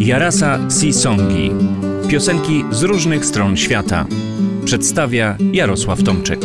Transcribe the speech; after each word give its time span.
Jarasa 0.00 0.58
Sisongi. 0.70 1.50
Piosenki 2.08 2.64
z 2.70 2.82
różnych 2.82 3.24
stron 3.24 3.56
świata. 3.56 4.06
Przedstawia 4.64 5.36
Jarosław 5.52 6.02
Tomczyk. 6.02 6.40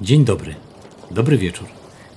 Dzień 0.00 0.24
dobry. 0.24 0.54
Dobry 1.10 1.38
wieczór. 1.38 1.68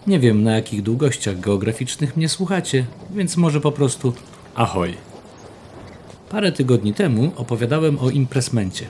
Nie 0.07 0.19
wiem 0.19 0.43
na 0.43 0.55
jakich 0.55 0.81
długościach 0.81 1.39
geograficznych 1.39 2.17
mnie 2.17 2.29
słuchacie, 2.29 2.85
więc 3.15 3.37
może 3.37 3.61
po 3.61 3.71
prostu 3.71 4.13
ahoj. 4.55 4.93
Parę 6.29 6.51
tygodni 6.51 6.93
temu 6.93 7.31
opowiadałem 7.35 7.99
o 7.99 8.09
impresmencie, 8.09 8.85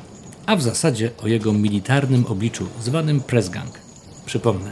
a 0.45 0.55
w 0.55 0.61
zasadzie 0.61 1.11
o 1.23 1.27
jego 1.27 1.53
militarnym 1.53 2.25
obliczu 2.25 2.67
zwanym 2.81 3.21
pressgang. 3.21 3.79
Przypomnę, 4.25 4.71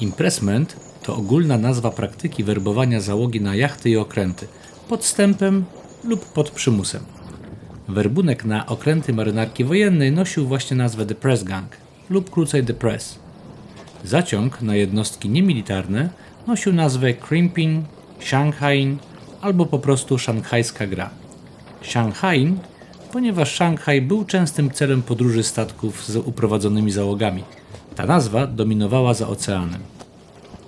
impressment 0.00 0.87
to 1.08 1.16
ogólna 1.16 1.58
nazwa 1.58 1.90
praktyki 1.90 2.44
werbowania 2.44 3.00
załogi 3.00 3.40
na 3.40 3.54
jachty 3.54 3.90
i 3.90 3.96
okręty, 3.96 4.46
podstępem 4.88 5.64
lub 6.04 6.24
pod 6.24 6.50
przymusem. 6.50 7.02
Werbunek 7.88 8.44
na 8.44 8.66
okręty 8.66 9.12
marynarki 9.12 9.64
wojennej 9.64 10.12
nosił 10.12 10.46
właśnie 10.46 10.76
nazwę 10.76 11.06
The 11.06 11.14
Press 11.14 11.44
Gang 11.44 11.76
lub 12.10 12.30
krócej 12.30 12.64
The 12.64 12.74
Press. 12.74 13.18
Zaciąg 14.04 14.62
na 14.62 14.76
jednostki 14.76 15.28
niemilitarne 15.28 16.10
nosił 16.46 16.72
nazwę 16.72 17.14
Crimping, 17.14 17.84
Shanghai 18.20 18.96
albo 19.40 19.66
po 19.66 19.78
prostu 19.78 20.18
szanghajska 20.18 20.86
gra. 20.86 21.10
Shanghai, 21.82 22.54
ponieważ 23.12 23.54
Szanghaj 23.54 24.02
był 24.02 24.24
częstym 24.24 24.70
celem 24.70 25.02
podróży 25.02 25.42
statków 25.42 26.06
z 26.06 26.16
uprowadzonymi 26.16 26.90
załogami. 26.90 27.44
Ta 27.96 28.06
nazwa 28.06 28.46
dominowała 28.46 29.14
za 29.14 29.28
oceanem. 29.28 29.97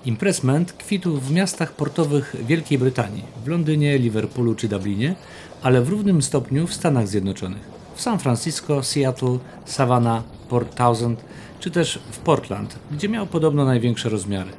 Impressment 0.05 0.73
kwitł 0.73 1.17
w 1.17 1.33
miastach 1.33 1.73
portowych 1.73 2.37
Wielkiej 2.47 2.79
Brytanii, 2.79 3.23
w 3.45 3.49
Londynie, 3.49 3.99
Liverpoolu 3.99 4.55
czy 4.55 4.69
Dublinie, 4.69 5.15
ale 5.62 5.83
w 5.83 5.89
równym 5.89 6.23
stopniu 6.23 6.67
w 6.67 6.75
Stanach 6.75 7.09
Zjednoczonych, 7.09 7.69
w 7.95 8.01
San 8.01 8.19
Francisco, 8.19 8.83
Seattle, 8.83 9.39
Savannah, 9.65 10.25
Port 10.48 10.77
Townsend 10.77 11.25
czy 11.61 11.70
też 11.70 11.98
w 12.11 12.19
Portland, 12.19 12.79
gdzie 12.91 13.09
miał 13.09 13.27
podobno 13.27 13.65
największe 13.65 14.09
rozmiary. 14.09 14.51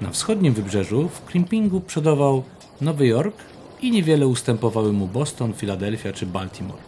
Na 0.00 0.10
wschodnim 0.10 0.54
wybrzeżu 0.54 1.08
w 1.08 1.24
Crimpingu 1.24 1.80
przodował 1.80 2.42
Nowy 2.80 3.06
Jork 3.06 3.36
i 3.82 3.90
niewiele 3.90 4.26
ustępowały 4.26 4.92
mu 4.92 5.06
Boston, 5.06 5.52
Filadelfia 5.52 6.12
czy 6.12 6.26
Baltimore. 6.26 6.82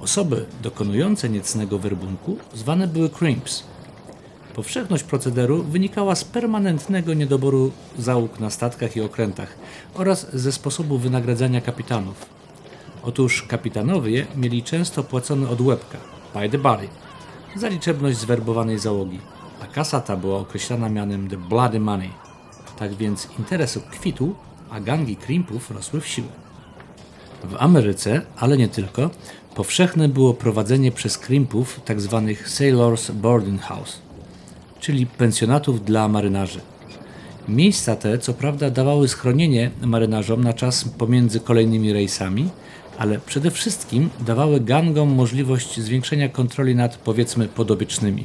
Osoby 0.00 0.46
dokonujące 0.62 1.28
niecnego 1.28 1.78
werbunku 1.78 2.36
zwane 2.54 2.88
były 2.88 3.10
crimps– 3.10 3.62
Powszechność 4.54 5.04
procederu 5.04 5.62
wynikała 5.62 6.14
z 6.14 6.24
permanentnego 6.24 7.14
niedoboru 7.14 7.72
załóg 7.98 8.40
na 8.40 8.50
statkach 8.50 8.96
i 8.96 9.00
okrętach 9.00 9.56
oraz 9.94 10.26
ze 10.34 10.52
sposobu 10.52 10.98
wynagradzania 10.98 11.60
kapitanów. 11.60 12.26
Otóż 13.02 13.42
kapitanowie 13.42 14.26
mieli 14.36 14.62
często 14.62 15.04
płacony 15.04 15.48
od 15.48 15.60
łebka, 15.60 15.98
by 16.34 16.48
the 16.48 16.58
body, 16.58 16.88
za 17.56 17.68
liczebność 17.68 18.18
zwerbowanej 18.18 18.78
załogi, 18.78 19.18
a 19.62 19.66
kasa 19.66 20.00
ta 20.00 20.16
była 20.16 20.38
określana 20.38 20.88
mianem 20.88 21.28
the 21.28 21.36
bloody 21.36 21.80
money. 21.80 22.10
Tak 22.78 22.94
więc 22.94 23.28
interes 23.38 23.78
kwitł, 23.90 24.34
a 24.70 24.80
gangi 24.80 25.16
krimpów 25.16 25.70
rosły 25.70 26.00
w 26.00 26.06
siłę. 26.06 26.28
W 27.44 27.56
Ameryce, 27.58 28.22
ale 28.36 28.56
nie 28.56 28.68
tylko, 28.68 29.10
powszechne 29.54 30.08
było 30.08 30.34
prowadzenie 30.34 30.92
przez 30.92 31.18
krimpów 31.18 31.80
tzw. 31.86 32.34
Tak 32.38 32.48
sailors 32.48 33.10
boarding 33.10 33.62
house– 33.62 33.98
czyli 34.82 35.06
pensjonatów 35.06 35.84
dla 35.84 36.08
marynarzy. 36.08 36.60
Miejsca 37.48 37.96
te, 37.96 38.18
co 38.18 38.34
prawda, 38.34 38.70
dawały 38.70 39.08
schronienie 39.08 39.70
marynarzom 39.82 40.44
na 40.44 40.52
czas 40.52 40.84
pomiędzy 40.84 41.40
kolejnymi 41.40 41.92
rejsami, 41.92 42.48
ale 42.98 43.18
przede 43.18 43.50
wszystkim 43.50 44.10
dawały 44.26 44.60
gangom 44.60 45.14
możliwość 45.14 45.80
zwiększenia 45.80 46.28
kontroli 46.28 46.74
nad, 46.74 46.96
powiedzmy, 46.96 47.48
podobiecznymi. 47.48 48.24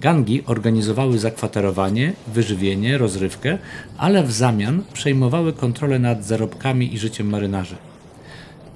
Gangi 0.00 0.42
organizowały 0.46 1.18
zakwaterowanie, 1.18 2.12
wyżywienie, 2.26 2.98
rozrywkę, 2.98 3.58
ale 3.98 4.22
w 4.22 4.32
zamian 4.32 4.82
przejmowały 4.92 5.52
kontrolę 5.52 5.98
nad 5.98 6.24
zarobkami 6.24 6.94
i 6.94 6.98
życiem 6.98 7.28
marynarzy. 7.28 7.76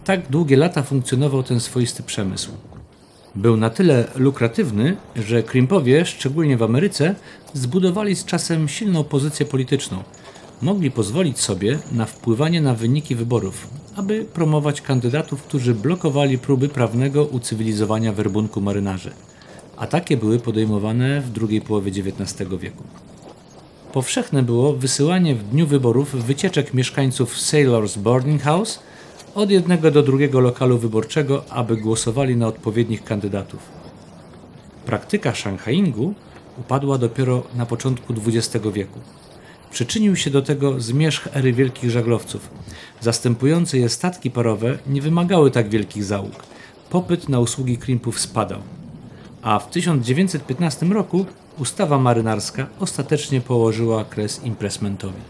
Tak 0.04 0.28
długie 0.30 0.56
lata 0.56 0.82
funkcjonował 0.82 1.42
ten 1.42 1.60
swoisty 1.60 2.02
przemysł. 2.02 2.50
Był 3.36 3.56
na 3.56 3.70
tyle 3.70 4.04
lukratywny, 4.16 4.96
że 5.16 5.42
Krimpowie, 5.42 6.06
szczególnie 6.06 6.56
w 6.56 6.62
Ameryce, 6.62 7.14
zbudowali 7.54 8.16
z 8.16 8.24
czasem 8.24 8.68
silną 8.68 9.04
pozycję 9.04 9.46
polityczną. 9.46 10.02
Mogli 10.62 10.90
pozwolić 10.90 11.40
sobie 11.40 11.78
na 11.92 12.06
wpływanie 12.06 12.60
na 12.60 12.74
wyniki 12.74 13.14
wyborów, 13.14 13.68
aby 13.96 14.24
promować 14.24 14.80
kandydatów, 14.80 15.42
którzy 15.42 15.74
blokowali 15.74 16.38
próby 16.38 16.68
prawnego 16.68 17.24
ucywilizowania 17.24 18.12
werbunku 18.12 18.60
marynarzy. 18.60 19.10
A 19.76 19.86
takie 19.86 20.16
były 20.16 20.38
podejmowane 20.38 21.20
w 21.20 21.30
drugiej 21.30 21.60
połowie 21.60 21.90
XIX 21.90 22.50
wieku. 22.60 22.82
Powszechne 23.92 24.42
było 24.42 24.72
wysyłanie 24.72 25.34
w 25.34 25.42
dniu 25.48 25.66
wyborów 25.66 26.26
wycieczek 26.26 26.74
mieszkańców 26.74 27.40
Sailors 27.40 27.96
Boarding 27.96 28.42
House– 28.42 28.78
od 29.34 29.50
jednego 29.50 29.90
do 29.90 30.02
drugiego 30.02 30.40
lokalu 30.40 30.78
wyborczego, 30.78 31.44
aby 31.50 31.76
głosowali 31.76 32.36
na 32.36 32.46
odpowiednich 32.46 33.04
kandydatów. 33.04 33.60
Praktyka 34.86 35.34
szanghaingu 35.34 36.14
upadła 36.58 36.98
dopiero 36.98 37.42
na 37.54 37.66
początku 37.66 38.14
XX 38.26 38.66
wieku. 38.72 38.98
Przyczynił 39.70 40.16
się 40.16 40.30
do 40.30 40.42
tego 40.42 40.80
zmierzch 40.80 41.28
ery 41.36 41.52
wielkich 41.52 41.90
żaglowców. 41.90 42.50
Zastępujące 43.00 43.78
je 43.78 43.88
statki 43.88 44.30
parowe 44.30 44.78
nie 44.86 45.02
wymagały 45.02 45.50
tak 45.50 45.68
wielkich 45.68 46.04
załóg. 46.04 46.32
Popyt 46.90 47.28
na 47.28 47.40
usługi 47.40 47.78
krimpów 47.78 48.20
spadał. 48.20 48.60
A 49.42 49.58
w 49.58 49.70
1915 49.70 50.86
roku 50.86 51.26
ustawa 51.58 51.98
marynarska 51.98 52.66
ostatecznie 52.80 53.40
położyła 53.40 54.04
kres 54.04 54.44
impresmentowi. 54.44 55.20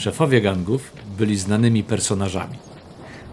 Szefowie 0.00 0.40
gangów 0.40 0.92
byli 1.18 1.38
znanymi 1.38 1.84
personażami. 1.84 2.56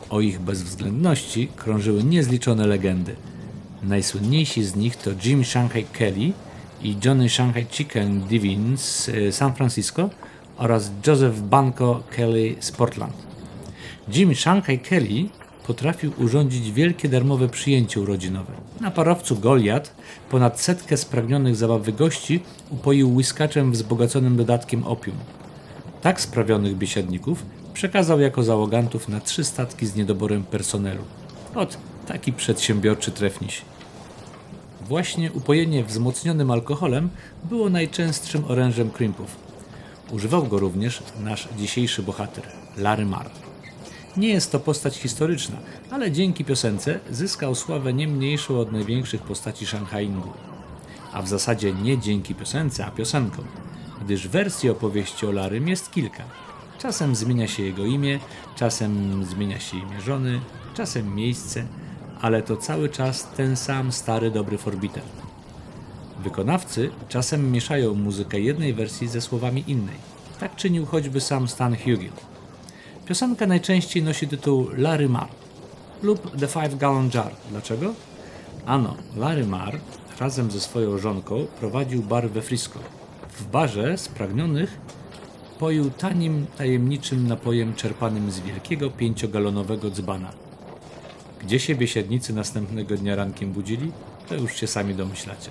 O 0.09 0.21
ich 0.21 0.39
bezwzględności 0.39 1.47
krążyły 1.55 2.03
niezliczone 2.03 2.67
legendy. 2.67 3.15
Najsłynniejsi 3.83 4.63
z 4.63 4.75
nich 4.75 4.95
to 4.95 5.11
Jim 5.25 5.45
Shanghai 5.45 5.83
Kelly 5.83 6.31
i 6.81 6.95
Johnny 7.05 7.29
Shanghai 7.29 7.65
Chicken 7.71 8.21
Divin 8.21 8.77
z 8.77 9.09
e, 9.09 9.31
San 9.31 9.53
Francisco 9.53 10.09
oraz 10.57 10.91
Joseph 11.07 11.39
Banco 11.39 12.03
Kelly 12.09 12.55
z 12.59 12.71
Portland. 12.71 13.13
Jim 14.13 14.35
Shanghai 14.35 14.79
Kelly 14.79 15.29
potrafił 15.67 16.11
urządzić 16.17 16.71
wielkie 16.71 17.09
darmowe 17.09 17.49
przyjęcie 17.49 18.01
urodzinowe. 18.01 18.53
Na 18.81 18.91
parowcu 18.91 19.35
Goliat 19.35 19.95
ponad 20.29 20.61
setkę 20.61 20.97
spragnionych 20.97 21.55
zabawy 21.55 21.93
gości 21.93 22.39
upoił 22.69 23.15
łyskaczem 23.15 23.71
wzbogaconym 23.71 24.37
dodatkiem 24.37 24.83
opium. 24.83 25.15
Tak 26.01 26.21
sprawionych 26.21 26.77
biesiadników 26.77 27.43
przekazał 27.73 28.19
jako 28.19 28.43
załogantów 28.43 29.09
na 29.09 29.19
trzy 29.19 29.43
statki 29.43 29.87
z 29.87 29.95
niedoborem 29.95 30.43
personelu. 30.43 31.03
Ot, 31.55 31.77
taki 32.07 32.33
przedsiębiorczy 32.33 33.11
trefniś. 33.11 33.61
Właśnie 34.81 35.31
upojenie 35.31 35.83
wzmocnionym 35.83 36.51
alkoholem 36.51 37.09
było 37.43 37.69
najczęstszym 37.69 38.45
orężem 38.45 38.91
krimpów. 38.91 39.35
Używał 40.11 40.43
go 40.43 40.59
również 40.59 41.03
nasz 41.19 41.47
dzisiejszy 41.57 42.03
bohater, 42.03 42.43
Larry 42.77 43.05
Marr. 43.05 43.29
Nie 44.17 44.27
jest 44.27 44.51
to 44.51 44.59
postać 44.59 44.97
historyczna, 44.97 45.57
ale 45.91 46.11
dzięki 46.11 46.45
piosence 46.45 46.99
zyskał 47.11 47.55
sławę 47.55 47.93
nie 47.93 48.07
mniejszą 48.07 48.59
od 48.59 48.71
największych 48.71 49.21
postaci 49.21 49.65
Shanghaingu. 49.65 50.29
A 51.13 51.21
w 51.21 51.27
zasadzie 51.27 51.73
nie 51.73 51.97
dzięki 51.97 52.35
piosence, 52.35 52.85
a 52.85 52.91
piosenkom, 52.91 53.45
gdyż 54.01 54.27
wersji 54.27 54.69
opowieści 54.69 55.25
o 55.25 55.31
Larym 55.31 55.67
jest 55.67 55.91
kilka. 55.91 56.23
Czasem 56.79 57.15
zmienia 57.15 57.47
się 57.47 57.63
jego 57.63 57.85
imię, 57.85 58.19
czasem 58.55 59.23
zmienia 59.25 59.59
się 59.59 59.77
imię 59.77 60.01
żony, 60.01 60.41
czasem 60.73 61.15
miejsce, 61.15 61.65
ale 62.21 62.41
to 62.41 62.57
cały 62.57 62.89
czas 62.89 63.27
ten 63.37 63.55
sam 63.55 63.91
stary 63.91 64.31
dobry 64.31 64.57
forbiter. 64.57 65.03
Wykonawcy 66.19 66.89
czasem 67.09 67.51
mieszają 67.51 67.93
muzykę 67.93 68.39
jednej 68.39 68.73
wersji 68.73 69.07
ze 69.07 69.21
słowami 69.21 69.63
innej. 69.67 69.95
Tak 70.39 70.55
czynił 70.55 70.85
choćby 70.85 71.21
sam 71.21 71.47
Stan 71.47 71.75
Hugill. 71.75 72.11
Piosenka 73.05 73.47
najczęściej 73.47 74.03
nosi 74.03 74.27
tytuł 74.27 74.67
Larry 74.77 75.09
Marr 75.09 75.29
lub 76.03 76.37
The 76.39 76.47
Five 76.47 76.75
Gallon 76.75 77.09
Jar. 77.13 77.31
Dlaczego? 77.51 77.93
Ano, 78.65 78.95
Larry 79.15 79.45
Marr 79.45 79.79
razem 80.19 80.51
ze 80.51 80.59
swoją 80.59 80.97
żonką 80.97 81.47
prowadził 81.59 82.03
bar 82.03 82.29
we 82.29 82.41
Frisco. 82.41 82.79
W 83.39 83.45
barze 83.45 83.97
spragnionych 83.97 84.77
poił 85.59 85.89
tanim, 85.89 86.45
tajemniczym 86.57 87.27
napojem 87.27 87.75
czerpanym 87.75 88.31
z 88.31 88.39
wielkiego 88.39 88.89
pięciogalonowego 88.89 89.89
dzbana. 89.89 90.31
Gdzie 91.41 91.59
się 91.59 91.75
biesiadnicy 91.75 92.33
następnego 92.33 92.95
dnia 92.95 93.15
rankiem 93.15 93.51
budzili, 93.51 93.91
to 94.29 94.35
już 94.35 94.55
się 94.55 94.67
sami 94.67 94.95
domyślacie. 94.95 95.49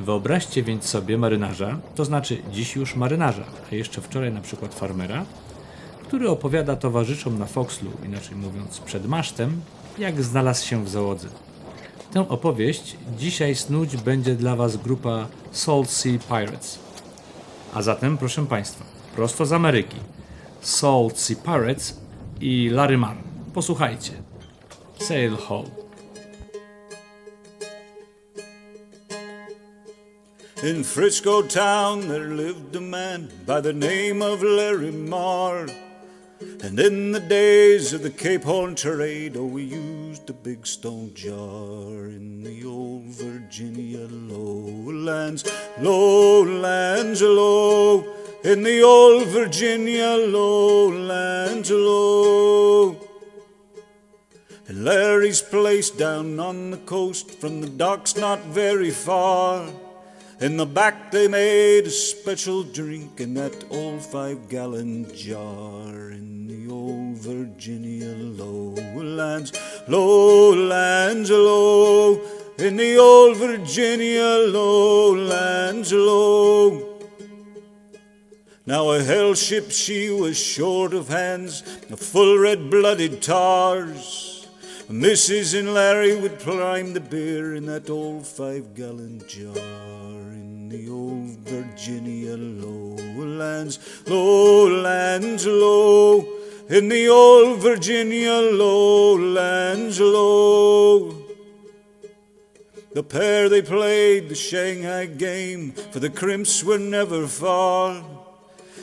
Wyobraźcie 0.00 0.62
więc 0.62 0.84
sobie 0.84 1.18
marynarza, 1.18 1.78
to 1.94 2.04
znaczy 2.04 2.42
dziś 2.52 2.76
już 2.76 2.96
marynarza, 2.96 3.44
a 3.72 3.74
jeszcze 3.74 4.00
wczoraj 4.00 4.32
na 4.32 4.40
przykład 4.40 4.74
farmera, 4.74 5.24
który 6.02 6.30
opowiada 6.30 6.76
towarzyszom 6.76 7.38
na 7.38 7.46
Foxlu, 7.46 7.90
inaczej 8.04 8.36
mówiąc 8.36 8.80
przed 8.80 9.06
masztem, 9.06 9.60
jak 9.98 10.22
znalazł 10.22 10.66
się 10.66 10.84
w 10.84 10.88
załodze. 10.88 11.28
Tę 12.12 12.28
opowieść 12.28 12.96
dzisiaj 13.18 13.54
snuć 13.54 13.96
będzie 13.96 14.34
dla 14.34 14.56
Was 14.56 14.76
grupa 14.76 15.26
Salt 15.52 15.90
Sea 15.90 16.18
Pirates. 16.28 16.81
A 17.72 17.82
zatem, 17.82 18.18
proszę 18.18 18.46
Państwa, 18.46 18.84
prosto 19.16 19.46
z 19.46 19.52
Ameryki, 19.52 19.96
Salt 20.60 21.18
Sea 21.18 21.36
Pirates 21.36 22.00
i 22.40 22.70
Larry 22.72 22.98
Marr. 22.98 23.16
Posłuchajcie. 23.54 24.12
Sail 24.98 25.36
Hall. 25.36 25.64
In 30.62 30.84
Frisco 30.84 31.42
town 31.42 32.02
there 32.02 32.28
lived 32.28 32.76
a 32.76 32.80
man 32.80 33.28
by 33.46 33.62
the 33.62 33.72
name 33.72 34.22
of 34.32 34.42
Larry 34.42 34.92
Marr. 34.92 35.66
And 36.64 36.80
in 36.80 37.12
the 37.12 37.20
days 37.20 37.94
of 37.94 38.02
the 38.02 38.10
Cape 38.10 38.44
Horn 38.44 38.74
trade, 38.74 39.36
oh, 39.36 39.54
we 39.54 39.62
used 39.62 40.30
a 40.30 40.32
big 40.32 40.66
stone 40.66 41.10
jar 41.14 42.06
in 42.06 42.42
the 42.44 42.64
old 42.64 42.81
Virginia 43.12 44.06
lowlands, 44.10 45.44
lowlands, 45.78 47.20
low, 47.20 48.04
in 48.42 48.62
the 48.62 48.82
old 48.82 49.28
Virginia 49.28 50.16
lowlands, 50.16 51.70
low. 51.70 52.96
And 54.68 54.84
Larry's 54.84 55.42
place 55.42 55.90
down 55.90 56.40
on 56.40 56.70
the 56.70 56.78
coast 56.78 57.30
from 57.30 57.60
the 57.60 57.68
docks 57.68 58.16
not 58.16 58.40
very 58.46 58.90
far. 58.90 59.68
In 60.40 60.56
the 60.56 60.66
back 60.66 61.10
they 61.12 61.28
made 61.28 61.86
a 61.86 61.90
special 61.90 62.62
drink 62.64 63.20
in 63.20 63.34
that 63.34 63.64
old 63.70 64.02
five 64.02 64.48
gallon 64.48 65.14
jar 65.14 66.10
in 66.10 66.48
the 66.48 66.72
old 66.72 67.18
Virginia 67.18 68.14
lowlands, 68.16 69.52
lowlands, 69.86 71.30
low, 71.30 72.20
in 72.62 72.76
the 72.76 72.96
old 72.96 73.36
Virginia 73.38 74.46
lowlands, 74.46 75.92
low. 75.92 77.00
Now 78.64 78.92
a 78.92 79.02
hell 79.02 79.34
ship 79.34 79.72
she 79.72 80.10
was 80.10 80.38
short 80.38 80.94
of 80.94 81.08
hands, 81.08 81.62
full 81.96 82.38
red 82.38 82.70
blooded 82.70 83.20
tars. 83.20 84.46
Mrs. 84.88 85.58
and 85.58 85.74
Larry 85.74 86.14
would 86.14 86.38
prime 86.38 86.92
the 86.92 87.00
beer 87.00 87.56
in 87.56 87.66
that 87.66 87.90
old 87.90 88.26
five 88.26 88.74
gallon 88.74 89.20
jar 89.26 89.56
in 89.56 90.68
the 90.68 90.88
old 90.88 91.38
Virginia 91.40 92.36
lowlands, 92.36 93.78
lowlands, 94.06 95.46
low, 95.46 96.24
in 96.68 96.88
the 96.88 97.08
old 97.08 97.58
Virginia 97.58 98.34
lowlands, 98.34 100.00
low. 100.00 101.21
The 102.94 103.02
pair 103.02 103.48
they 103.48 103.62
played 103.62 104.28
the 104.28 104.34
Shanghai 104.34 105.06
game, 105.06 105.72
for 105.72 105.98
the 105.98 106.10
crimps 106.10 106.62
were 106.62 106.78
never 106.78 107.26
far. 107.26 108.04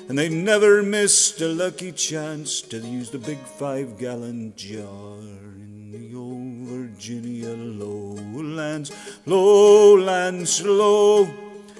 And 0.08 0.18
they 0.18 0.30
never 0.30 0.82
missed 0.82 1.40
a 1.42 1.48
lucky 1.48 1.92
chance 1.92 2.62
to 2.62 2.80
use 2.80 3.12
the 3.12 3.20
big 3.20 3.38
five 3.38 4.00
gallon 4.00 4.54
jar 4.56 5.20
in 5.20 5.92
the 5.92 6.16
old 6.18 6.68
Virginia 6.68 7.50
lowlands, 7.50 8.92
lowlands, 9.28 10.66
low, 10.66 11.30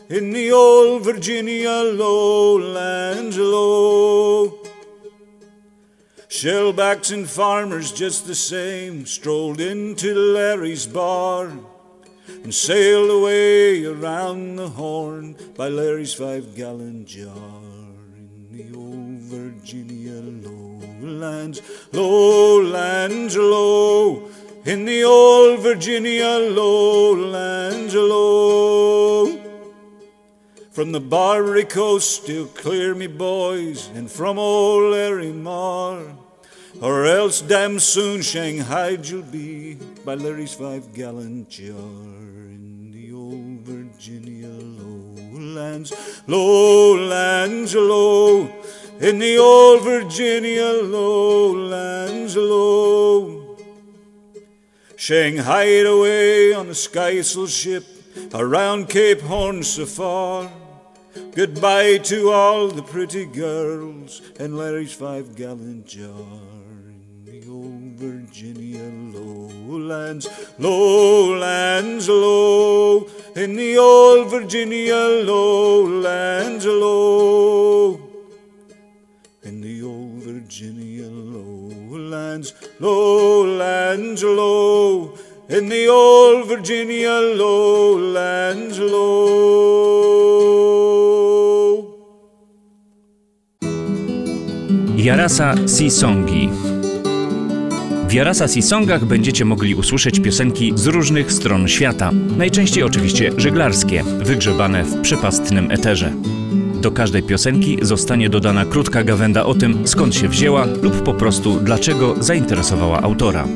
in 0.10 0.32
the 0.32 0.52
old 0.52 1.04
Virginia 1.04 1.72
lowlands, 1.72 3.40
low. 3.40 4.60
Shellbacks 6.28 7.12
and 7.12 7.28
farmers 7.28 7.92
just 7.92 8.28
the 8.28 8.36
same 8.36 9.08
strolled 9.08 9.60
into 9.60 10.14
Larry's 10.14 10.86
bar 10.86 11.52
and 12.44 12.54
sailed 12.54 13.10
away 13.10 13.86
around 13.86 14.56
the 14.56 14.70
horn 14.70 15.36
by 15.56 15.68
Larry's 15.68 16.14
five 16.14 16.56
gallon 16.56 17.06
jar 17.06 17.34
in 18.16 18.48
the 18.52 18.78
old 18.78 19.20
Virginia 19.30 20.22
lowlands, 20.22 21.62
lowlands, 21.92 23.38
low, 23.38 24.30
in 24.66 24.86
the 24.86 25.04
old 25.04 25.60
Virginia 25.60 26.38
lowlands, 26.40 27.96
low. 27.96 29.40
From 30.72 30.92
the 30.92 31.00
Barbary 31.00 31.66
coast 31.66 32.24
still 32.24 32.46
clear 32.48 32.96
me 32.96 33.08
boys, 33.08 33.90
and 33.96 34.10
from 34.10 34.40
old 34.40 34.92
Larry 34.92 35.32
Marr, 35.32 36.16
or 36.82 37.06
else 37.06 37.42
damn 37.42 37.80
soon 37.80 38.22
Shanghai 38.22 38.98
you'll 39.04 39.22
be 39.24 39.76
by 40.06 40.16
Larry's 40.16 40.54
five 40.54 40.94
gallon 40.94 41.46
jar 41.50 41.76
in 41.76 42.92
the 42.92 43.14
old 43.14 43.60
Virginia 43.62 44.48
lowlands, 44.48 45.92
lowlands, 46.28 47.76
low, 47.76 48.50
in 49.00 49.20
the 49.20 49.38
old 49.38 49.84
Virginia 49.84 50.72
lowlands, 50.84 52.36
low. 52.38 53.58
Shanghai 54.96 55.64
away 55.64 56.54
on 56.54 56.68
a 56.68 56.72
skysail 56.72 57.48
ship 57.48 57.86
around 58.34 58.90
Cape 58.90 59.22
Horn 59.22 59.64
so 59.64 59.86
far. 59.86 60.52
Goodbye 61.34 61.98
to 61.98 62.32
all 62.32 62.68
the 62.68 62.84
pretty 62.84 63.26
girls 63.26 64.22
and 64.40 64.58
Larry's 64.58 64.94
five 64.94 65.36
gallon 65.36 65.84
jar 65.86 66.60
Virginia 68.00 68.88
lowlands, 69.14 70.26
lowlands, 70.58 72.08
low, 72.08 73.06
in 73.36 73.58
the 73.58 73.78
old 73.78 74.32
Virginia 74.32 74.96
lowlands, 75.28 76.66
low, 76.66 78.00
in 79.44 79.60
the 79.60 79.84
old 79.84 80.24
Virginia 80.24 81.10
lowlands, 81.10 82.54
lowlands, 82.80 84.24
low, 84.24 85.14
in 85.50 85.68
the 85.68 85.90
old 85.90 86.48
Virginia 86.48 87.20
lowlands, 87.36 88.80
low. 88.80 89.90
Jarasa 94.96 95.56
Sisongi. 95.68 96.79
W 98.10 98.14
Jarasa 98.14 98.48
Sisongach 98.48 99.06
będziecie 99.06 99.46
mogli 99.46 99.76
usłyszeć 99.76 100.20
piosenki 100.20 100.74
z 100.76 100.88
różnych 100.88 101.32
stron 101.32 101.68
świata, 101.68 102.12
najczęściej 102.38 102.84
oczywiście 102.84 103.32
żeglarskie, 103.38 104.04
wygrzebane 104.04 104.84
w 104.84 105.02
przepastnym 105.02 105.72
eterze. 105.72 106.14
Do 106.82 106.92
każdej 106.92 107.24
piosenki 107.24 107.78
zostanie 107.82 108.30
dodana 108.30 108.66
krótka 108.66 109.04
gawenda 109.04 109.46
o 109.46 109.54
tym, 109.54 109.88
skąd 109.88 110.16
się 110.16 110.28
wzięła 110.28 110.66
lub 110.66 111.04
po 111.04 111.14
prostu 111.14 111.60
dlaczego 111.60 112.16
zainteresowała 112.20 113.02
autora. 113.02 113.48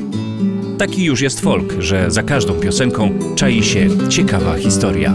Taki 0.78 1.04
już 1.04 1.20
jest 1.20 1.40
folk, 1.40 1.74
że 1.78 2.10
za 2.10 2.22
każdą 2.22 2.54
piosenką 2.54 3.18
czai 3.36 3.62
się 3.62 4.08
ciekawa 4.08 4.56
historia. 4.56 5.14